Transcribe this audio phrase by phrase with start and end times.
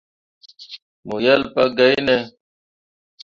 [1.05, 2.15] Mo wel pa gai ne.